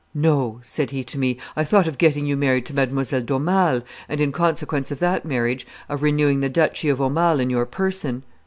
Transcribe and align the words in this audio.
'No,' 0.15 0.57
said 0.63 0.89
he 0.89 1.03
to 1.03 1.19
me, 1.19 1.37
'I 1.55 1.63
thought 1.65 1.87
of 1.87 1.99
getting 1.99 2.25
you 2.25 2.35
married 2.35 2.65
to 2.65 2.73
Mlle. 2.73 3.21
d'Aumale, 3.21 3.83
and, 4.09 4.19
in 4.19 4.31
consequence 4.31 4.89
of 4.89 4.97
that 4.97 5.25
marriage, 5.25 5.67
of 5.87 6.01
renewing 6.01 6.39
the 6.39 6.49
Duchy 6.49 6.89
of 6.89 6.99
Aumale 6.99 7.39
in 7.43 7.51
your 7.51 7.67
person. 7.67 8.23